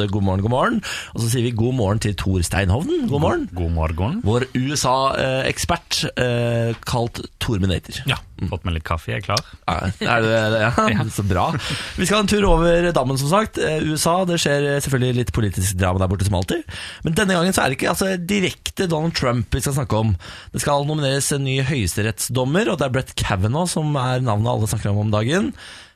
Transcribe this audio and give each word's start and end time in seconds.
spalte 0.00 0.12
God 0.12 0.24
morgen, 0.24 0.42
god 0.42 0.50
morgen. 0.50 0.80
Og 1.14 1.22
så 1.22 1.28
sier 1.30 1.44
vi 1.44 1.52
god 1.56 1.74
morgen 1.76 2.00
til 2.00 2.16
Tor 2.16 2.40
Steinhovden. 2.44 3.06
God 3.10 3.20
morgen. 3.20 3.46
God 3.54 3.70
morgen. 3.74 4.20
Vår 4.24 4.46
USA-ekspert, 4.56 6.04
eh, 6.16 6.74
kalt 6.86 7.20
Torminator. 7.40 8.02
Ja, 8.06 8.16
Fått 8.48 8.64
med 8.64 8.72
litt 8.72 8.86
kaffe, 8.88 9.10
jeg 9.10 9.20
er 9.20 9.24
klar. 9.26 9.42
Ja, 9.68 9.90
er 10.00 10.22
det, 10.24 10.60
ja, 10.62 11.04
så 11.12 11.24
bra. 11.28 11.50
Vi 11.98 12.06
skal 12.06 12.20
ha 12.20 12.22
en 12.24 12.30
tur 12.30 12.46
over 12.48 12.88
dammen, 12.96 13.18
som 13.20 13.28
sagt. 13.28 13.58
Eh, 13.60 13.82
USA, 13.84 14.24
det 14.24 14.40
skjer 14.40 14.80
selvfølgelig 14.80 15.18
litt 15.18 15.34
politisk 15.36 15.76
drama 15.76 16.00
der 16.00 16.08
borte, 16.08 16.24
som 16.24 16.38
alltid. 16.38 16.64
Men 17.04 17.18
denne 17.18 17.36
gangen 17.36 17.52
så 17.52 17.64
er 17.64 17.70
det 17.70 17.80
ikke 17.80 17.92
altså, 17.92 18.14
direkte 18.16 18.88
Donald 18.88 19.16
Trump 19.18 19.52
vi 19.52 19.60
skal 19.60 19.76
snakke 19.76 20.00
om. 20.00 20.16
Det 20.54 20.64
skal 20.64 20.88
nomineres 20.88 21.28
en 21.36 21.44
ny 21.44 21.60
høyesterettsdommer, 21.68 22.72
og 22.72 22.80
det 22.80 22.88
er 22.88 22.96
Brett 22.96 23.14
Kavanaugh 23.20 23.68
som 23.68 23.92
er 24.00 24.24
navnet 24.24 24.54
alle 24.54 24.72
snakker 24.72 24.94
om 24.94 25.04
om 25.04 25.12
dagen. 25.12 25.52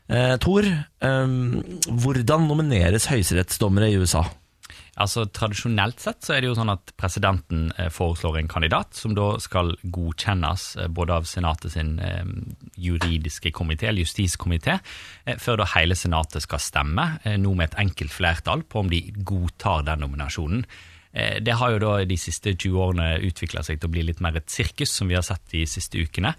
Eh, 0.09 0.36
Tor, 0.43 0.64
eh, 0.68 1.36
hvordan 2.04 2.48
nomineres 2.50 3.09
høyesterettsdommere 3.12 3.91
i 3.93 4.00
USA? 4.00 4.25
Altså 5.00 5.25
Tradisjonelt 5.34 5.99
sett 6.03 6.22
så 6.22 6.36
er 6.36 6.43
det 6.43 6.50
jo 6.53 6.57
sånn 6.57 6.71
at 6.71 6.93
presidenten 6.99 7.67
eh, 7.75 7.90
foreslår 7.90 8.39
en 8.39 8.50
kandidat, 8.50 8.95
som 8.95 9.14
da 9.17 9.32
skal 9.43 9.72
godkjennes 9.82 10.67
eh, 10.79 10.90
både 10.95 11.17
av 11.18 11.26
Senatet 11.26 11.75
sin 11.75 11.96
eh, 11.98 12.22
juridiske 12.79 13.50
komité, 13.54 13.89
eller 13.90 14.07
justiskomité, 14.07 14.79
før 15.43 15.61
da 15.61 15.68
hele 15.75 15.98
Senatet 15.98 16.45
skal 16.45 16.62
stemme, 16.62 17.07
nå 17.40 17.54
med 17.54 17.71
et 17.71 17.79
enkelt 17.84 18.12
flertall, 18.14 18.64
på 18.67 18.82
om 18.82 18.90
de 18.90 19.00
godtar 19.26 19.86
den 19.86 20.03
nominasjonen. 20.04 20.64
Det 21.14 21.54
har 21.54 21.71
jo 21.71 21.79
da 21.79 21.93
de 22.11 22.17
siste 22.18 22.57
20 22.57 22.81
årene 22.82 23.07
utvikla 23.23 23.62
seg 23.62 23.79
til 23.79 23.86
å 23.86 23.93
bli 23.95 24.03
litt 24.09 24.18
mer 24.25 24.34
et 24.34 24.50
sirkus, 24.50 24.90
som 24.90 25.07
vi 25.07 25.14
har 25.14 25.23
sett 25.23 25.45
de 25.53 25.62
siste 25.71 26.03
ukene. 26.03 26.32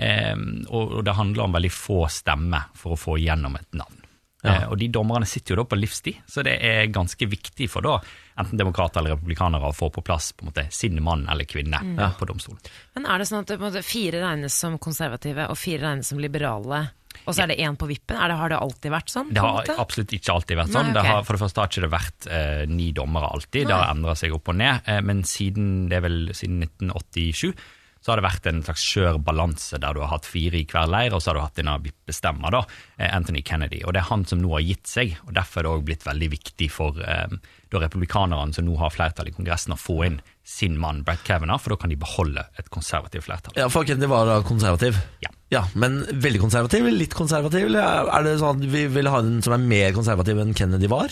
Eh, 0.00 0.36
Og 0.72 0.96
og 0.98 1.04
det 1.04 1.14
handler 1.18 1.44
om 1.44 1.52
veldig 1.58 1.72
få 1.74 2.04
stemmer 2.08 2.70
for 2.74 2.96
å 2.96 3.00
få 3.00 3.18
igjennom 3.20 3.56
et 3.60 3.72
navn. 3.76 3.96
Ja. 4.42 4.54
Eh, 4.62 4.68
Og 4.72 4.78
de 4.80 4.88
dommerne 4.88 5.26
sitter 5.28 5.52
jo 5.52 5.60
da 5.60 5.64
på 5.68 5.76
livstid, 5.76 6.22
så 6.26 6.42
det 6.46 6.54
er 6.64 6.86
ganske 6.88 7.26
viktig 7.28 7.68
for 7.68 7.84
da 7.84 7.98
enten 8.40 8.56
demokrater 8.56 9.02
eller 9.02 9.12
republikanere 9.18 9.68
å 9.68 9.76
få 9.76 9.90
på 9.92 10.00
plass 10.06 10.30
på 10.32 10.46
en 10.46 10.48
måte 10.48 10.64
sin 10.72 10.96
mann 11.04 11.26
eller 11.28 11.44
kvinne 11.44 11.76
ja. 11.98 12.12
på 12.16 12.24
domstolen. 12.30 12.60
Men 12.96 13.04
er 13.04 13.20
det 13.20 13.26
sånn 13.28 13.42
at 13.44 13.52
på 13.52 13.58
en 13.60 13.66
måte, 13.68 13.82
fire 13.84 14.22
regnes 14.24 14.56
som 14.56 14.78
konservative 14.80 15.44
og 15.52 15.58
fire 15.60 15.84
regnes 15.90 16.08
som 16.08 16.22
liberale, 16.22 16.86
og 17.26 17.34
så 17.36 17.42
er 17.44 17.50
det 17.52 17.58
én 17.60 17.76
på 17.76 17.84
vippen? 17.90 18.16
Er 18.16 18.30
det, 18.32 18.36
har 18.40 18.48
det 18.48 18.56
alltid 18.64 18.92
vært 18.94 19.10
sånn? 19.12 19.28
Det 19.28 19.42
på 19.42 19.44
en 19.44 19.50
har 19.58 19.58
måte? 19.60 19.76
absolutt 19.82 20.12
ikke 20.16 20.32
alltid 20.32 20.56
vært 20.56 20.70
Nei, 20.70 20.76
sånn. 20.78 20.92
Det 20.94 21.00
ok. 21.02 21.08
har, 21.10 21.24
for 21.26 21.36
det 21.36 21.42
første 21.42 21.60
har 21.60 21.68
ikke 21.68 21.82
det 21.84 21.90
vært 21.92 22.28
eh, 22.38 22.62
ni 22.70 22.86
dommere 22.96 23.28
alltid. 23.34 23.66
Det 23.68 23.76
har 23.76 23.90
endra 23.92 24.14
seg 24.16 24.32
opp 24.38 24.48
og 24.48 24.56
ned. 24.56 24.80
Eh, 24.88 25.00
men 25.04 25.20
siden 25.28 25.66
det 25.90 25.98
er 25.98 26.04
vel 26.06 26.18
siden 26.32 26.62
1987 26.64 27.52
så 28.00 28.12
har 28.12 28.20
det 28.20 28.24
vært 28.24 28.48
en 28.48 28.62
slags 28.64 28.84
skjør 28.84 29.18
balanse 29.24 29.78
der 29.80 29.96
du 29.96 30.00
har 30.00 30.12
hatt 30.14 30.28
fire 30.28 30.56
i 30.60 30.66
hver 30.68 30.88
leir, 30.88 31.14
og 31.14 31.20
så 31.20 31.30
har 31.30 31.38
du 31.38 31.42
hatt 31.44 31.58
denne 31.60 31.76
bestemmer, 32.08 32.54
da, 32.54 32.62
eh, 32.96 33.10
Anthony 33.12 33.42
Kennedy. 33.44 33.82
Og 33.84 33.92
det 33.92 34.02
er 34.02 34.08
han 34.08 34.24
som 34.28 34.40
nå 34.40 34.54
har 34.54 34.64
gitt 34.64 34.88
seg, 34.88 35.18
og 35.26 35.34
derfor 35.36 35.60
er 35.60 35.68
det 35.68 35.74
òg 35.74 35.88
blitt 35.90 36.06
veldig 36.08 36.30
viktig 36.32 36.70
for 36.72 37.00
eh, 37.04 37.36
da 37.70 37.82
republikanerne 37.84 38.56
som 38.56 38.66
nå 38.66 38.78
har 38.80 38.94
flertall 38.94 39.28
i 39.28 39.34
Kongressen, 39.36 39.76
å 39.76 39.80
få 39.80 40.00
inn 40.08 40.20
sin 40.44 40.78
mann 40.80 41.04
Brett 41.04 41.22
Kavanaugh, 41.28 41.60
for 41.60 41.74
da 41.74 41.82
kan 41.82 41.92
de 41.92 42.00
beholde 42.00 42.46
et 42.58 42.72
konservativt 42.72 43.28
flertall. 43.28 43.60
Ja, 43.60 43.68
for 43.72 43.84
Kennedy 43.84 44.08
var 44.10 44.32
konservativ. 44.48 44.96
Ja. 45.20 45.32
Ja, 45.50 45.64
Men 45.74 46.04
veldig 46.22 46.40
konservativ? 46.44 46.86
Litt 46.94 47.14
konservativ? 47.18 47.66
Eller 47.66 48.06
er 48.06 48.26
det 48.26 48.36
sånn 48.38 48.60
at 48.60 48.68
vi 48.70 48.84
vil 48.94 49.10
ha 49.10 49.18
en 49.18 49.40
som 49.42 49.56
er 49.56 49.64
mer 49.72 49.94
konservativ 49.96 50.38
enn 50.38 50.54
Kennedy 50.54 50.86
var? 50.90 51.10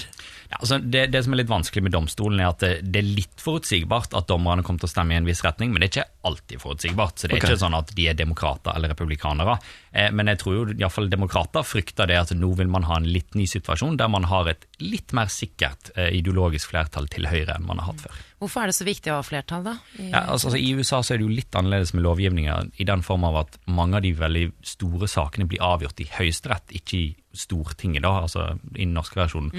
Ja, 0.49 0.61
altså 0.63 0.79
det, 0.81 1.09
det 1.13 1.21
som 1.27 1.35
er 1.35 1.43
litt 1.43 1.51
vanskelig 1.51 1.83
med 1.85 1.93
domstolen, 1.93 2.41
er 2.41 2.55
at 2.55 2.63
det, 2.63 2.71
det 2.89 3.03
er 3.03 3.09
litt 3.19 3.43
forutsigbart 3.43 4.15
at 4.17 4.31
dommerne 4.31 4.63
kommer 4.65 4.81
til 4.81 4.89
å 4.89 4.93
stemme 4.95 5.13
i 5.13 5.19
en 5.19 5.27
viss 5.29 5.43
retning, 5.45 5.75
men 5.75 5.83
det 5.83 5.89
er 5.89 5.93
ikke 5.93 6.31
alltid 6.31 6.63
forutsigbart. 6.63 7.19
Så 7.19 7.29
det 7.29 7.35
er 7.35 7.43
okay. 7.43 7.53
ikke 7.53 7.65
sånn 7.67 7.77
at 7.77 7.93
de 7.99 8.07
er 8.09 8.17
demokrater 8.17 8.79
eller 8.79 8.95
republikanere. 8.95 9.59
Eh, 9.93 10.09
men 10.15 10.31
jeg 10.33 10.41
tror 10.41 10.57
jo 10.57 10.65
iallfall 10.79 11.11
demokrater 11.13 11.67
frykter 11.69 12.09
det 12.09 12.17
at 12.23 12.33
nå 12.39 12.55
vil 12.57 12.71
man 12.73 12.87
ha 12.89 12.97
en 12.97 13.11
litt 13.11 13.37
ny 13.37 13.45
situasjon, 13.51 13.99
der 14.01 14.09
man 14.13 14.31
har 14.31 14.49
et 14.55 14.65
litt 14.81 15.13
mer 15.17 15.29
sikkert 15.33 15.93
eh, 15.99 16.15
ideologisk 16.17 16.73
flertall 16.73 17.11
til 17.13 17.29
høyre 17.29 17.59
enn 17.59 17.69
man 17.69 17.83
har 17.83 17.93
hatt 17.93 18.07
før. 18.07 18.25
Hvorfor 18.39 18.63
er 18.63 18.71
det 18.71 18.79
så 18.79 18.87
viktig 18.87 19.13
å 19.13 19.19
ha 19.19 19.27
flertall, 19.27 19.65
da? 19.67 19.77
I- 19.99 20.09
Ja, 20.13 20.25
altså, 20.33 20.49
altså, 20.49 20.63
I 20.63 20.73
USA 20.79 21.03
så 21.03 21.15
er 21.15 21.21
det 21.21 21.27
jo 21.27 21.37
litt 21.43 21.57
annerledes 21.59 21.93
med 21.93 22.07
lovgivninger 22.07 22.71
i 22.79 22.89
den 22.89 23.03
form 23.05 23.27
av 23.29 23.43
at 23.45 23.59
mange 23.67 23.99
av 23.99 24.07
de 24.07 24.15
veldig 24.29 24.49
store 24.77 25.09
sakene 25.11 25.49
blir 25.51 25.65
avgjort 25.65 26.03
i 26.05 26.09
Høyesterett, 26.13 26.75
ikke 26.79 26.99
i 26.99 27.07
Stortinget, 27.37 28.05
da, 28.07 28.21
altså 28.25 28.51
i 28.77 28.85
den 28.85 28.95
norske 28.97 29.19
versjonen. 29.19 29.55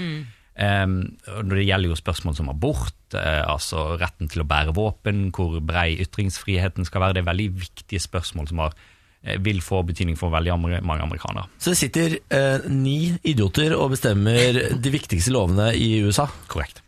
Um, 0.60 0.96
når 1.46 1.54
det 1.56 1.66
gjelder 1.68 1.92
jo 1.92 1.96
spørsmål 1.96 2.34
som 2.36 2.50
abort, 2.52 2.98
uh, 3.14 3.44
altså 3.48 3.94
retten 4.00 4.28
til 4.28 4.42
å 4.42 4.48
bære 4.48 4.74
våpen, 4.76 5.28
hvor 5.32 5.56
brei 5.64 5.94
ytringsfriheten 6.02 6.84
skal 6.88 7.06
være, 7.06 7.16
det 7.16 7.22
er 7.22 7.30
veldig 7.30 7.48
viktige 7.62 8.02
spørsmål 8.02 8.50
som 8.50 8.60
har, 8.66 8.76
eh, 9.24 9.38
vil 9.40 9.62
få 9.64 9.80
betydning 9.88 10.18
for 10.18 10.34
veldig 10.34 10.58
mange 10.58 11.06
amerikanere. 11.06 11.46
Så 11.56 11.72
det 11.72 11.80
sitter 11.80 12.18
eh, 12.28 12.68
ni 12.68 13.14
idioter 13.24 13.76
og 13.78 13.94
bestemmer 13.94 14.60
de 14.76 14.92
viktigste 14.92 15.32
lovene 15.32 15.70
i 15.76 16.02
USA. 16.04 16.28
Korrekt. 16.48 16.82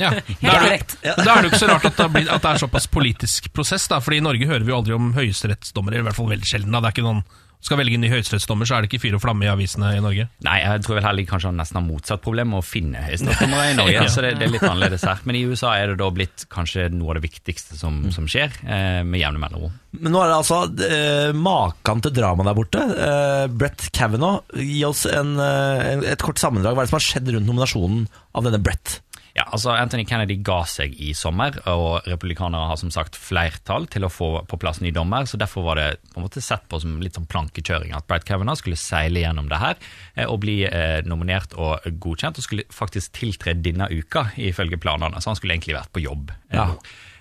Ja, 0.00 0.10
da 0.40 0.54
er, 0.64 0.78
det, 0.78 0.98
da 1.02 1.36
er 1.36 1.42
det 1.44 1.48
jo 1.48 1.52
ikke 1.52 1.62
så 1.64 1.70
rart 1.70 1.86
at 1.90 1.96
det, 2.00 2.08
blir, 2.16 2.28
at 2.32 2.42
det 2.44 2.50
er 2.54 2.62
såpass 2.64 2.88
politisk 2.90 3.52
prosess, 3.54 3.86
da, 3.92 4.00
fordi 4.02 4.22
i 4.22 4.26
Norge 4.26 4.48
hører 4.50 4.64
vi 4.66 4.72
jo 4.74 4.80
aldri 4.80 4.96
om 4.96 5.12
høyesterettsdommere, 5.16 6.00
i 6.00 6.06
hvert 6.08 6.16
fall 6.18 6.30
veldig 6.32 6.48
sjelden. 6.48 6.72
Da. 6.74 6.80
Det 6.84 6.90
er 6.92 6.96
ikke 6.98 7.06
noen, 7.08 7.24
skal 7.64 7.78
velge 7.80 7.96
en 7.96 8.02
ny 8.04 8.10
høyesterettsdommer, 8.12 8.68
så 8.68 8.74
er 8.76 8.84
det 8.84 8.90
ikke 8.90 8.98
fyr 9.06 9.14
og 9.16 9.22
flamme 9.22 9.46
i 9.46 9.48
avisene 9.48 9.94
i 9.96 10.00
Norge. 10.04 10.26
Nei, 10.44 10.56
jeg 10.60 10.82
tror 10.84 10.98
vel 10.98 11.06
heller 11.06 11.24
kanskje 11.30 11.48
han 11.48 11.56
nesten 11.56 11.78
har 11.78 11.84
motsatt 11.86 12.20
problem 12.24 12.50
med 12.52 12.60
å 12.60 12.64
finne 12.66 13.04
høyesterettsdommere 13.06 13.70
i 13.70 13.76
Norge. 13.78 13.94
Ja. 14.04 14.08
Så 14.12 14.20
det, 14.24 14.34
det 14.40 14.48
er 14.48 14.52
litt 14.52 14.66
annerledes 14.68 15.06
her. 15.08 15.22
Men 15.24 15.38
i 15.38 15.44
USA 15.48 15.70
er 15.80 15.92
det 15.94 15.96
da 16.02 16.08
blitt 16.12 16.44
kanskje 16.52 16.90
noe 16.92 17.14
av 17.14 17.16
det 17.20 17.24
viktigste 17.24 17.78
som, 17.80 18.02
som 18.12 18.26
skjer, 18.28 18.52
eh, 18.68 19.00
med 19.08 19.22
jevne 19.22 19.40
mellomrom. 19.40 19.72
Men 19.96 20.12
nå 20.12 20.20
er 20.24 20.32
det 20.32 20.36
altså 20.42 20.58
eh, 20.90 21.30
maken 21.38 22.02
til 22.04 22.12
drama 22.18 22.44
der 22.50 22.58
borte. 22.58 22.82
Eh, 23.06 23.46
Brett 23.54 23.86
Kavanaugh, 23.96 24.42
gi 24.60 24.82
oss 24.88 25.06
en, 25.08 25.32
eh, 25.40 25.86
en- 25.94 26.04
et 26.12 26.20
kort 26.26 26.42
sammendrag. 26.42 26.74
Hva 26.76 26.84
er 26.84 26.88
det 26.90 26.92
som 26.92 26.98
har 27.00 27.06
skjedd 27.08 27.32
rundt 27.36 27.48
nominasjonen 27.48 28.04
av 28.34 28.44
denne 28.48 28.60
Brett? 28.66 28.98
Ja, 29.34 29.48
altså 29.50 29.72
Anthony 29.74 30.04
Kennedy 30.06 30.36
ga 30.46 30.60
seg 30.70 30.92
i 31.02 31.08
sommer, 31.18 31.56
og 31.66 32.06
republikanere 32.06 32.68
har 32.70 32.78
som 32.78 32.92
sagt 32.94 33.16
flertall 33.18 33.88
til 33.90 34.06
å 34.06 34.10
få 34.12 34.28
på 34.46 34.58
plass 34.62 34.78
ny 34.78 34.92
dommer, 34.94 35.26
så 35.26 35.40
derfor 35.40 35.64
var 35.66 35.80
det 35.80 35.86
på 36.12 36.20
en 36.20 36.26
måte 36.28 36.42
sett 36.44 36.68
på 36.70 36.78
som 36.78 37.00
litt 37.02 37.18
sånn 37.18 37.26
plankekjøring 37.32 37.96
at 37.98 38.06
Brad 38.06 38.22
Kavanaugh 38.28 38.60
skulle 38.60 38.78
seile 38.78 39.24
gjennom 39.24 39.48
det 39.50 39.58
her 39.58 39.74
eh, 40.14 40.28
og 40.28 40.38
bli 40.44 40.60
eh, 40.68 41.00
nominert 41.10 41.56
og 41.58 41.82
godkjent, 42.04 42.38
og 42.38 42.46
skulle 42.46 42.68
faktisk 42.70 43.16
tiltre 43.18 43.56
denne 43.58 43.90
uka 43.90 44.28
ifølge 44.38 44.78
planene, 44.78 45.18
så 45.18 45.32
han 45.32 45.40
skulle 45.40 45.58
egentlig 45.58 45.80
vært 45.80 45.90
på 45.98 46.04
jobb. 46.06 46.30
eh, 46.52 46.60
Ja. 46.60 46.68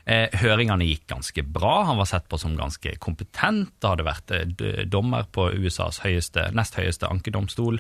Eh, 0.06 0.28
høringene 0.36 0.84
gikk 0.84 1.06
ganske 1.08 1.46
bra, 1.48 1.86
han 1.88 1.96
var 1.98 2.06
sett 2.10 2.26
på 2.30 2.38
som 2.38 2.58
ganske 2.60 2.98
kompetent, 3.00 3.72
det 3.80 3.88
hadde 3.90 4.06
vært 4.06 4.34
eh, 4.36 4.82
dommer 4.86 5.26
på 5.32 5.48
USAs 5.56 6.02
høyeste, 6.04 6.50
nest 6.54 6.76
høyeste 6.76 7.08
ankedomstol, 7.08 7.80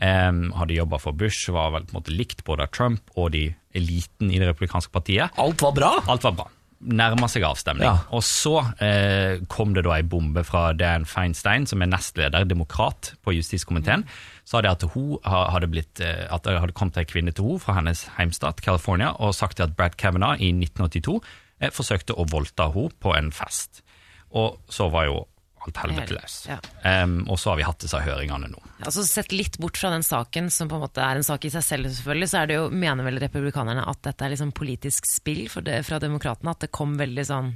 Em, 0.00 0.46
hadde 0.56 0.78
jobba 0.78 0.96
for 1.00 1.12
Bush, 1.12 1.50
var 1.52 1.74
vel 1.74 1.84
på 1.84 1.92
en 1.92 1.98
måte 1.98 2.14
likt 2.14 2.40
både 2.46 2.64
av 2.64 2.72
Trump 2.72 3.12
og 3.20 3.34
de 3.34 3.50
eliten 3.76 4.30
i 4.32 4.38
det 4.40 4.48
republikanske 4.48 4.92
partiet. 4.94 5.36
Alt 5.40 5.60
var 5.60 5.76
bra? 5.76 5.90
Alt 6.08 6.24
var 6.24 6.38
bra. 6.38 6.46
Nærma 6.80 7.28
seg 7.28 7.44
avstemning. 7.44 7.84
Ja. 7.84 8.06
Og 8.16 8.22
så 8.24 8.54
eh, 8.80 9.42
kom 9.52 9.74
det 9.76 9.84
da 9.84 9.98
ei 9.98 10.06
bombe 10.08 10.40
fra 10.48 10.70
Dan 10.72 11.04
Feinstein, 11.04 11.66
som 11.68 11.84
er 11.84 11.90
nestleder, 11.92 12.48
demokrat, 12.48 13.12
på 13.20 13.34
justiskomiteen. 13.36 14.06
Sa 14.48 14.62
det 14.64 14.72
at 14.72 14.86
hun 14.94 15.18
hadde 15.28 15.68
blitt, 15.68 16.00
eh, 16.00 16.24
at 16.32 16.48
det 16.48 16.56
hadde 16.62 16.76
kommet 16.78 16.96
ei 16.96 17.04
kvinne 17.04 17.36
til 17.36 17.50
henne 17.50 17.60
fra 17.60 17.76
hennes 17.76 18.06
heimstat, 18.16 18.64
California, 18.64 19.12
og 19.20 19.36
sagt 19.36 19.60
at 19.60 19.76
Brad 19.76 20.00
Kavanaugh 20.00 20.40
i 20.40 20.48
1982 20.56 21.18
eh, 21.60 21.68
forsøkte 21.76 22.16
å 22.16 22.24
voldta 22.32 22.70
henne 22.72 22.96
på 23.04 23.12
en 23.18 23.28
fest. 23.36 23.84
Og 24.32 24.56
så 24.72 24.88
var 24.88 25.10
jo 25.10 25.20
alt 25.66 25.80
helvete 25.82 26.14
løs. 26.16 26.36
Ja. 26.48 26.58
Um, 27.04 27.18
og 27.28 27.38
så 27.38 27.50
har 27.52 27.58
vi 27.60 27.66
hatt 27.68 27.82
disse 27.84 28.00
høringene 28.00 28.48
nå. 28.52 28.62
Altså 28.80 29.04
Sett 29.04 29.32
litt 29.34 29.58
bort 29.60 29.76
fra 29.76 29.90
den 29.92 30.02
saken, 30.06 30.48
som 30.50 30.70
på 30.70 30.78
en 30.78 30.84
måte 30.86 31.02
er 31.04 31.18
en 31.20 31.26
sak 31.26 31.44
i 31.44 31.50
seg 31.52 31.64
selv, 31.66 31.90
selvfølgelig, 31.92 32.28
så 32.32 32.38
er 32.42 32.46
det 32.50 32.56
jo, 32.56 32.70
mener 32.72 33.04
vel 33.04 33.20
republikanerne 33.20 33.84
at 33.90 34.00
dette 34.06 34.24
er 34.24 34.32
liksom 34.32 34.54
politisk 34.56 35.06
spill 35.10 35.44
for 35.52 35.66
det, 35.66 35.82
fra 35.84 35.98
demokratene. 36.02 36.54
At 36.54 36.64
det 36.64 36.72
kom 36.72 36.96
veldig 37.00 37.26
sånn 37.28 37.52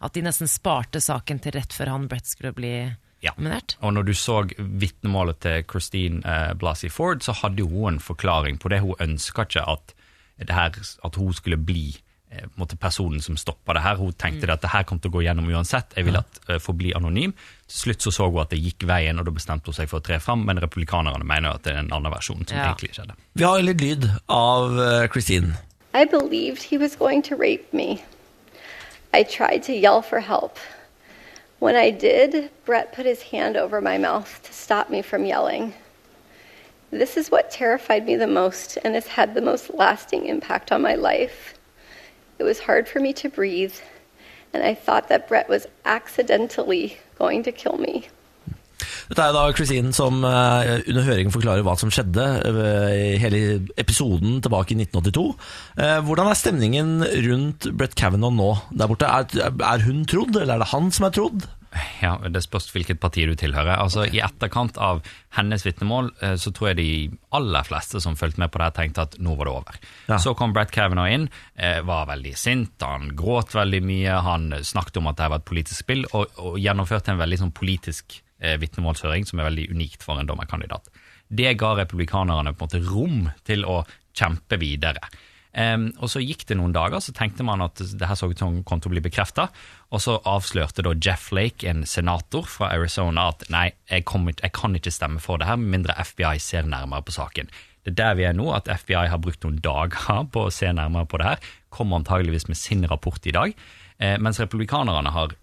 At 0.00 0.14
de 0.14 0.22
nesten 0.22 0.46
sparte 0.46 1.00
saken 1.02 1.40
til 1.42 1.56
rett 1.56 1.72
før 1.74 1.90
han 1.90 2.04
Brett 2.06 2.26
skulle 2.30 2.52
bli 2.54 2.74
Ja. 3.20 3.32
nominert. 3.36 3.74
Og 3.82 3.92
når 3.96 4.04
du 4.06 4.12
så 4.14 4.44
vitnemålet 4.58 5.40
til 5.42 5.64
Christine 5.66 6.22
eh, 6.22 6.52
Blasey 6.54 6.88
Ford, 6.88 7.18
så 7.26 7.34
hadde 7.34 7.64
jo 7.64 7.66
hun 7.72 7.94
en 7.96 7.98
forklaring 7.98 8.60
på 8.62 8.70
det. 8.70 8.78
Hun 8.84 8.94
ønska 9.02 9.42
ikke 9.48 9.64
at, 9.66 9.94
det 10.38 10.54
her, 10.54 10.70
at 11.04 11.18
hun 11.18 11.32
skulle 11.34 11.58
bli 11.58 11.96
måte 12.60 12.76
personen 12.76 13.22
som 13.24 13.36
stoppa 13.36 13.74
det 13.76 13.82
her. 13.84 13.96
Hun 13.96 14.12
tenkte 14.12 14.46
mm. 14.46 14.52
at 14.52 14.64
det 14.64 14.72
her 14.72 14.84
kom 14.88 15.00
til 15.00 15.10
å 15.10 15.16
gå 15.16 15.22
gjennom 15.24 15.48
uansett. 15.48 15.94
Jeg 15.96 16.08
vil 16.08 16.18
at 16.20 16.40
uh, 16.48 16.58
forbli 16.62 16.92
anonym. 16.96 17.32
Til 17.68 17.78
slutt 17.82 18.04
så 18.04 18.12
så 18.14 18.28
hun 18.28 18.42
at 18.42 18.52
det 18.52 18.60
gikk 18.62 18.84
veien, 18.88 19.18
og 19.18 19.28
da 19.28 19.34
bestemte 19.34 19.70
hun 19.70 19.76
seg 19.76 19.88
for 19.90 20.02
å 20.02 20.04
tre 20.04 20.20
fram. 20.22 20.44
Men 20.48 20.60
republikanerne 20.62 21.24
mener 21.24 21.56
at 21.56 21.64
det 21.64 21.74
er 21.74 21.82
en 21.82 21.92
annen 21.92 22.12
versjon 22.12 22.44
som 22.44 22.56
Ja. 22.56 22.68
egentlig 22.68 22.94
skjedde. 22.96 23.16
Vi 23.34 23.44
har 23.44 23.64
litt 23.64 23.80
lyd 23.80 24.10
av 24.28 24.78
eh, 24.78 25.08
Christine. 25.08 25.56
I 25.94 26.04
believed 26.04 26.62
he 26.62 26.78
was 26.78 26.96
going 26.96 27.22
to 27.22 27.36
rape 27.36 27.72
me. 27.72 28.02
I 29.12 29.22
tried 29.22 29.62
to 29.64 29.72
yell 29.72 30.02
for 30.02 30.20
help. 30.20 30.58
When 31.58 31.74
I 31.74 31.90
did, 31.90 32.50
Brett 32.66 32.92
put 32.92 33.06
his 33.06 33.22
hand 33.22 33.56
over 33.56 33.80
my 33.80 33.98
mouth 33.98 34.40
to 34.44 34.52
stop 34.52 34.90
me 34.90 35.02
from 35.02 35.24
yelling. 35.24 35.72
This 36.90 37.16
is 37.16 37.30
what 37.30 37.50
terrified 37.50 38.06
me 38.06 38.16
the 38.16 38.26
most 38.26 38.78
and 38.84 38.94
has 38.94 39.06
had 39.06 39.34
the 39.34 39.42
most 39.42 39.74
lasting 39.74 40.26
impact 40.26 40.70
on 40.72 40.82
my 40.82 40.94
life. 40.94 41.57
It 42.38 42.44
was 42.44 42.60
hard 42.60 42.88
for 42.88 43.00
me 43.00 43.12
to 43.14 43.28
breathe, 43.28 43.74
and 44.54 44.62
I 44.62 44.74
thought 44.74 45.08
that 45.08 45.28
Brett 45.28 45.48
was 45.48 45.66
accidentally 45.84 46.96
going 47.18 47.42
to 47.42 47.52
kill 47.52 47.78
me. 47.78 48.08
Dette 49.08 49.24
er 49.24 49.32
da 49.34 49.42
Christine 49.56 49.90
som 49.96 50.20
eh, 50.26 50.84
under 50.86 51.06
høringen 51.06 51.32
forklarer 51.34 51.64
hva 51.66 51.74
som 51.80 51.90
skjedde 51.92 52.24
eh, 52.46 53.14
i 53.14 53.20
hele 53.20 53.40
episoden 53.80 54.38
tilbake 54.44 54.74
i 54.74 54.78
1982. 54.84 55.24
Eh, 55.80 55.98
hvordan 56.06 56.30
er 56.30 56.38
stemningen 56.38 56.92
rundt 57.26 57.70
Brett 57.74 57.96
Kavanaugh 57.98 58.36
nå 58.36 58.50
der 58.70 58.90
borte? 58.90 59.08
Er, 59.08 59.86
hun 59.86 60.04
trodd, 60.08 60.36
eller 60.36 60.58
er 60.58 60.64
det 60.64 60.72
han 60.74 60.92
som 60.94 61.08
er 61.08 61.16
trodd? 61.16 61.48
Ja, 62.02 62.16
Det 62.28 62.42
spørs 62.44 62.68
hvilket 62.74 63.00
parti 63.00 63.24
du 63.28 63.34
tilhører. 63.38 63.76
Altså, 63.78 64.04
I 64.06 64.20
etterkant 64.24 64.78
av 64.78 65.00
hennes 65.36 65.64
vitnemål 65.66 66.10
så 66.40 66.52
tror 66.54 66.70
jeg 66.70 66.78
de 66.78 66.90
aller 67.36 67.66
fleste 67.66 68.00
som 68.00 68.16
fulgte 68.16 68.40
med 68.42 68.52
på 68.54 68.60
det, 68.62 68.70
tenkte 68.76 69.04
at 69.04 69.16
nå 69.22 69.34
var 69.38 69.48
det 69.48 69.54
over. 69.54 69.80
Ja. 70.08 70.18
Så 70.22 70.34
kom 70.38 70.54
Brett 70.56 70.72
Kavanaugh 70.74 71.10
inn, 71.12 71.26
var 71.84 72.08
veldig 72.08 72.34
sint, 72.38 72.76
han 72.82 73.12
gråt 73.18 73.54
veldig 73.54 73.82
mye, 73.84 74.16
han 74.24 74.48
snakket 74.64 75.00
om 75.00 75.10
at 75.10 75.20
det 75.20 75.28
var 75.32 75.42
et 75.42 75.48
politisk 75.48 75.82
spill, 75.84 76.06
og, 76.12 76.32
og 76.40 76.58
gjennomførte 76.62 77.12
en 77.12 77.20
veldig 77.20 77.40
sånn 77.42 77.54
politisk 77.56 78.18
eh, 78.40 78.56
vitnemålshøring, 78.60 79.26
som 79.28 79.40
er 79.40 79.50
veldig 79.50 79.68
unikt 79.74 80.06
for 80.06 80.20
en 80.20 80.28
dommerkandidat. 80.28 80.90
Det 81.28 81.54
ga 81.60 81.74
republikanerne 81.76 82.54
på 82.54 82.64
en 82.64 82.68
måte 82.68 82.84
rom 82.88 83.26
til 83.48 83.66
å 83.68 83.82
kjempe 84.16 84.58
videre. 84.60 85.02
Um, 85.58 85.88
og 85.98 86.10
Så 86.12 86.20
gikk 86.22 86.44
det 86.46 86.54
noen 86.58 86.74
dager, 86.74 87.00
så 87.02 87.10
tenkte 87.16 87.42
man 87.46 87.64
at 87.64 87.80
det 87.80 88.06
her 88.06 88.18
så 88.18 88.28
ut 88.30 88.38
som 88.38 88.60
kom 88.66 88.78
til 88.78 88.92
å 88.92 88.94
bli 88.94 89.02
bekrefta. 89.02 89.48
Og 89.90 90.02
så 90.04 90.18
avslørte 90.28 90.84
da 90.86 90.92
Jeff 90.94 91.32
Lake, 91.34 91.66
en 91.66 91.82
senator 91.88 92.46
fra 92.46 92.70
Arizona, 92.76 93.30
at 93.32 93.42
nei, 93.50 93.72
jeg, 93.90 94.06
kommer, 94.06 94.36
jeg, 94.38 94.52
kan 94.54 94.76
ikke 94.78 94.94
stemme 94.94 95.22
for 95.24 95.40
det 95.40 95.48
her 95.48 95.58
med 95.58 95.72
mindre 95.74 95.98
FBI 95.98 96.36
ser 96.42 96.68
nærmere 96.68 97.02
på 97.08 97.16
saken. 97.16 97.50
Det 97.82 97.94
er 97.94 97.98
der 97.98 98.16
vi 98.20 98.28
er 98.28 98.38
nå, 98.38 98.46
at 98.54 98.70
FBI 98.70 99.08
har 99.10 99.22
brukt 99.24 99.42
noen 99.42 99.58
dager 99.64 100.28
på 100.30 100.46
å 100.46 100.54
se 100.54 100.70
nærmere 100.70 101.08
på 101.10 101.18
det 101.18 101.32
her. 101.32 101.50
Kommer 101.74 101.98
antageligvis 101.98 102.46
med 102.50 102.60
sin 102.60 102.86
rapport 102.86 103.26
i 103.26 103.34
dag. 103.34 103.54
Eh, 103.98 104.14
mens 104.22 104.38
republikanerne 104.38 105.10
har 105.14 105.34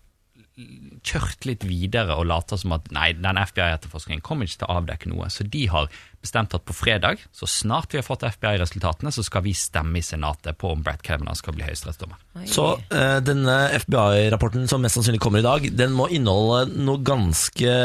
kjørt 1.06 1.44
litt 1.50 1.66
videre 1.68 2.16
og 2.16 2.30
later 2.30 2.60
som 2.60 2.74
at 2.78 2.88
nei, 2.96 3.10
den 3.19 3.40
FBI-etterforskningen 3.42 4.24
kommer 4.24 4.48
ikke 4.48 4.62
til 4.62 4.69
å 4.69 4.78
avdekke 4.80 5.12
noe. 5.12 5.28
Så 5.34 5.44
de 5.52 5.66
har 5.72 5.90
bestemt 6.24 6.56
at 6.56 6.63
på 6.66 6.74
fredag, 6.74 7.22
så 7.36 7.50
snart 7.50 7.92
vi 7.92 8.00
har 8.00 8.07
fått 8.07 8.24
FBI-resultatene, 8.24 9.12
så 9.12 9.25
skal 9.25 9.44
vi 9.46 9.54
stemme 9.57 10.00
i 10.00 10.06
Senatet 10.06 10.57
på 10.62 10.72
om 10.72 10.84
Brett 10.86 11.04
Kavanaugh 11.06 11.38
skal 11.38 11.57
bli 11.57 11.68
høyesterettsdommer. 11.68 12.22
Så 12.48 12.69
uh, 12.80 13.19
denne 13.25 13.57
FBI-rapporten 13.84 14.69
som 14.72 14.86
mest 14.86 14.98
sannsynlig 14.98 15.22
kommer 15.24 15.44
i 15.44 15.48
dag, 15.48 15.68
den 15.75 15.96
må 15.96 16.07
inneholde 16.07 16.80
noe 16.88 17.04
ganske 17.06 17.75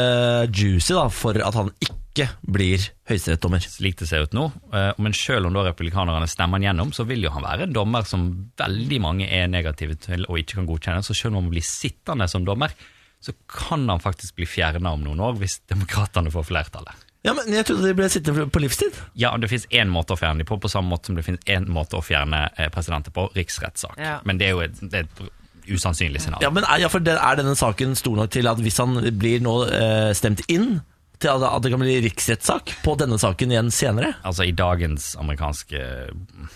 juicy 0.47 0.95
da, 0.95 1.09
for 1.11 1.43
at 1.43 1.59
han 1.59 1.75
ikke 1.79 2.00
ikke 2.11 2.27
blir 2.43 2.83
høyesterettsdommer. 3.09 3.63
Slik 3.63 3.99
det 4.01 4.07
ser 4.09 4.25
ut 4.27 4.35
nå. 4.35 4.49
Eh, 4.75 4.91
men 5.01 5.15
selv 5.15 5.47
om 5.47 5.55
da 5.55 5.63
republikanerne 5.69 6.27
stemmer 6.29 6.59
han 6.59 6.67
gjennom, 6.69 6.91
så 6.95 7.05
vil 7.07 7.23
jo 7.23 7.31
han 7.33 7.45
være 7.45 7.67
en 7.67 7.75
dommer 7.75 8.07
som 8.07 8.27
veldig 8.59 8.99
mange 9.03 9.29
er 9.31 9.47
negative 9.51 9.95
til 10.03 10.27
og 10.27 10.41
ikke 10.41 10.59
kan 10.59 10.67
godkjenne. 10.69 11.05
Så 11.07 11.15
selv 11.17 11.33
om 11.33 11.45
han 11.45 11.53
blir 11.53 11.65
sittende 11.65 12.27
som 12.31 12.45
dommer, 12.47 12.75
så 13.21 13.33
kan 13.47 13.87
han 13.89 14.01
faktisk 14.01 14.35
bli 14.39 14.49
fjerna 14.49 14.91
om 14.95 15.05
noen 15.05 15.21
år 15.21 15.39
hvis 15.39 15.61
demokratene 15.69 16.33
får 16.33 16.49
flertallet. 16.49 17.07
Ja, 17.21 17.35
men 17.37 17.53
Jeg 17.53 17.67
trodde 17.69 17.85
de 17.85 17.93
ble 17.93 18.07
sittende 18.09 18.47
på 18.49 18.61
livstid? 18.63 18.95
Ja, 19.13 19.35
det 19.37 19.51
finnes 19.51 19.67
én 19.69 19.91
måte 19.93 20.15
å 20.15 20.17
fjerne 20.17 20.41
dem 20.41 20.49
på, 20.49 20.57
på 20.57 20.71
samme 20.71 20.89
måte 20.89 21.11
som 21.11 21.19
det 21.19 21.25
finnes 21.27 21.45
én 21.45 21.67
måte 21.69 21.99
å 21.99 22.01
fjerne 22.01 22.47
eh, 22.57 22.71
presidenter 22.73 23.13
på, 23.13 23.27
riksrettssak. 23.37 23.93
Ja. 24.01 24.17
Men 24.25 24.41
det 24.41 24.49
er 24.49 24.57
jo 24.57 24.63
et, 24.65 24.81
det 24.81 25.03
er 25.03 25.05
et 25.05 25.21
usannsynlig 25.69 26.23
scenario. 26.23 26.47
Ja, 26.47 26.49
men 26.53 26.65
er, 26.65 26.81
ja, 26.81 26.89
for 26.89 27.05
Er 27.05 27.37
denne 27.37 27.53
saken 27.55 27.93
stor 27.95 28.17
nok 28.17 28.33
til 28.33 28.49
at 28.49 28.61
hvis 28.61 28.81
han 28.81 28.97
blir 29.21 29.43
nå 29.45 29.53
eh, 29.69 30.09
stemt 30.17 30.41
inn, 30.49 30.79
til 31.21 31.45
at 31.47 31.63
det 31.63 31.71
kan 31.73 31.81
bli 31.81 31.97
riksrettssak 32.05 32.75
på 32.85 32.95
denne 32.99 33.19
saken 33.21 33.53
igjen 33.53 33.71
senere? 33.73 34.13
Altså 34.27 34.47
I 34.47 34.55
dagens 34.57 35.13
amerikanske 35.21 35.83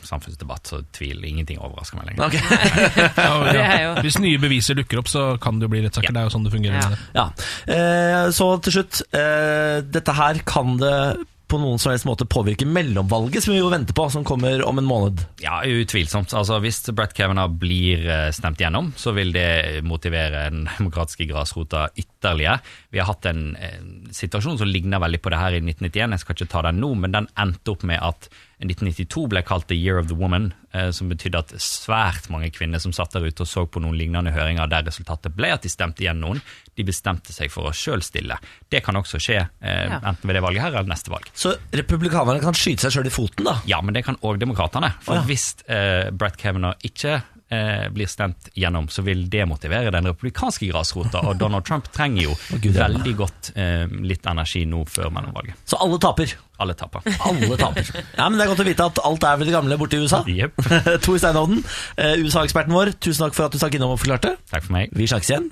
samfunnsdebatt 0.05 0.71
så 0.71 0.81
tviler 0.95 1.27
ingenting 1.29 1.61
overrasker 1.61 1.99
meg 1.99 2.11
lenger. 2.11 2.27
Okay. 2.27 2.41
ja, 3.57 3.69
ja. 3.81 3.93
Hvis 4.05 4.19
nye 4.21 4.41
beviser 4.41 4.77
dukker 4.79 5.01
opp, 5.01 5.11
så 5.11 5.27
kan 5.41 5.59
det 5.59 5.69
jo 5.69 5.75
bli 5.75 5.85
rettssaker. 5.85 6.15
Det 6.15 6.23
er 6.23 6.29
jo 6.29 6.35
sånn 6.35 6.47
det 6.47 6.55
fungerer. 6.55 6.97
Ja. 7.15 7.29
Eh, 7.69 8.25
så 8.35 8.49
til 8.65 8.79
slutt. 8.79 9.05
Eh, 9.15 9.79
dette 9.85 10.17
her 10.17 10.41
kan 10.47 10.77
det 10.81 10.97
på 11.55 11.61
noen 11.61 11.79
som 11.79 11.93
helst 11.93 12.07
måte 12.07 12.27
påvirke 12.27 12.67
mellomvalget, 12.67 13.45
som 13.45 13.53
vi 13.55 13.61
jo 13.61 13.71
venter 13.71 13.95
på, 13.95 14.09
som 14.11 14.25
kommer 14.27 14.63
om 14.67 14.81
en 14.81 14.87
måned? 14.87 15.23
Ja, 15.43 15.61
utvilsomt. 15.63 16.33
Altså, 16.35 16.59
hvis 16.63 16.81
Brett 16.91 17.15
Kavanaugh 17.15 17.53
blir 17.61 18.03
eh, 18.03 18.31
stemt 18.35 18.59
gjennom, 18.59 18.91
så 18.99 19.15
vil 19.15 19.31
det 19.35 19.81
motivere 19.87 20.49
den 20.49 20.65
demokratiske 20.77 21.29
grasrota 21.31 21.87
ytterligere. 21.95 22.59
Vi 22.91 22.99
har 23.01 23.09
hatt 23.09 23.29
en, 23.31 23.45
situasjon 24.15 24.59
som 24.59 24.69
ligner 24.69 25.01
veldig 25.01 25.21
på 25.23 25.31
det 25.31 25.39
her 25.39 25.55
i 25.55 25.61
1991, 25.63 26.15
jeg 26.15 26.23
skal 26.23 26.37
ikke 26.37 26.51
ta 26.51 26.65
den 26.67 26.81
nå, 26.83 26.91
men 26.99 27.15
den 27.15 27.31
endte 27.39 27.73
opp 27.75 27.85
med 27.87 28.01
at 28.03 28.29
1992 28.63 29.25
ble 29.31 29.41
kalt 29.45 29.67
The 29.67 29.75
Year 29.75 29.99
of 29.99 30.07
the 30.07 30.15
Woman, 30.15 30.53
eh, 30.71 30.89
som 30.95 31.09
betydde 31.11 31.41
at 31.41 31.53
svært 31.59 32.29
mange 32.31 32.51
kvinner 32.55 32.79
som 32.79 32.93
satt 32.95 33.15
der 33.15 33.25
ute 33.27 33.43
og 33.43 33.49
så 33.49 33.65
på 33.67 33.81
noen 33.83 33.97
lignende 33.99 34.31
høringer 34.35 34.69
der 34.71 34.85
resultatet 34.87 35.35
ble 35.35 35.51
at 35.51 35.65
de 35.65 35.71
stemte 35.71 36.05
igjen 36.05 36.21
noen, 36.23 36.39
de 36.75 36.87
bestemte 36.87 37.35
seg 37.35 37.51
for 37.51 37.67
å 37.67 37.75
sjøl 37.75 38.03
stille. 38.05 38.37
Det 38.71 38.83
kan 38.85 38.95
også 38.99 39.19
skje 39.21 39.41
eh, 39.43 39.97
enten 39.99 40.23
ved 40.23 40.39
det 40.39 40.43
valget 40.45 40.63
her 40.63 40.73
eller 40.77 40.91
neste 40.91 41.11
valg. 41.11 41.27
Så 41.35 41.55
republikanerne 41.75 42.43
kan 42.43 42.55
skyte 42.55 42.87
seg 42.87 42.95
sjøl 42.95 43.11
i 43.11 43.15
foten, 43.15 43.47
da? 43.49 43.59
Ja, 43.69 43.81
men 43.83 43.97
det 43.97 44.05
kan 44.07 44.19
òg 44.23 44.39
demokratene. 44.41 44.93
For 45.03 45.17
oh, 45.17 45.23
ja. 45.23 45.27
hvis 45.27 45.51
eh, 45.67 46.11
Brett 46.15 46.39
Kavanaugh 46.39 46.79
ikke 46.87 47.19
eh, 47.55 47.85
blir 47.95 48.09
stemt 48.11 48.49
gjennom, 48.53 48.89
så 48.91 49.03
vil 49.05 49.25
det 49.31 49.45
motivere 49.49 49.93
den 49.95 50.09
republikanske 50.11 50.67
grasrota. 50.69 51.23
Og 51.29 51.39
Donald 51.39 51.65
Trump 51.67 51.87
trenger 51.95 52.27
jo 52.29 52.35
veldig 52.81 53.15
godt 53.19 53.53
eh, 53.55 53.85
litt 54.05 54.27
energi 54.29 54.65
nå 54.69 54.83
før 54.91 55.13
mellomvalget. 55.15 55.63
Så 55.65 55.79
alle 55.81 55.99
taper? 56.03 56.35
Alle 56.61 56.75
taper. 56.77 57.03
Alle 57.27 57.57
taper. 57.59 57.89
Ja, 58.15 58.29
men 58.29 58.37
Det 58.39 58.45
er 58.45 58.51
godt 58.53 58.63
å 58.63 58.67
vite 58.67 58.85
at 58.87 58.99
alt 59.07 59.25
er 59.27 59.39
ved 59.39 59.49
det 59.49 59.55
gamle 59.55 59.77
borte 59.79 59.97
i 59.97 60.05
USA. 60.05 60.21
Yep. 60.29 60.61
Tor 61.05 61.17
Steinhovden, 61.19 61.63
eh, 61.99 62.15
USA-eksperten 62.23 62.75
vår, 62.75 62.93
tusen 63.03 63.25
takk 63.25 63.35
for 63.37 63.47
at 63.47 63.55
du 63.55 63.59
stakk 63.59 63.75
innom 63.75 63.95
og 63.95 63.99
forklarte. 64.03 64.35
Takk 64.51 64.67
for 64.67 64.75
meg. 64.77 64.93
Vi 64.95 65.07
snakkes 65.11 65.33
igjen. 65.33 65.49